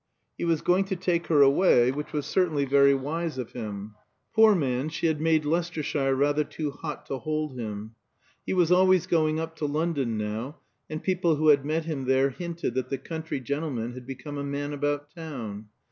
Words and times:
He 0.35 0.45
was 0.45 0.63
going 0.63 0.85
to 0.85 0.95
take 0.95 1.27
her 1.27 1.43
away, 1.43 1.91
which 1.91 2.11
was 2.11 2.25
certainly 2.25 2.65
very 2.65 2.95
wise 2.95 3.37
of 3.37 3.51
him. 3.51 3.93
Poor 4.33 4.55
man, 4.55 4.89
she 4.89 5.05
had 5.05 5.21
made 5.21 5.45
Leicestershire 5.45 6.15
rather 6.15 6.43
too 6.43 6.71
hot 6.71 7.05
to 7.05 7.19
hold 7.19 7.55
him. 7.55 7.93
He 8.43 8.55
was 8.55 8.71
always 8.71 9.05
going 9.05 9.39
up 9.39 9.55
to 9.57 9.67
London 9.67 10.17
now, 10.17 10.57
and 10.89 11.03
people 11.03 11.35
who 11.35 11.49
had 11.49 11.63
met 11.63 11.85
him 11.85 12.05
there 12.05 12.31
hinted 12.31 12.73
that 12.73 12.89
the 12.89 12.97
country 12.97 13.39
gentleman 13.39 13.93
had 13.93 14.07
become 14.07 14.39
a 14.39 14.43
man 14.43 14.73
about 14.73 15.13
town. 15.13 15.67